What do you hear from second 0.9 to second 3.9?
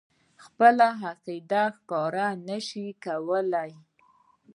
عقیده ښکاره نه شي کولای.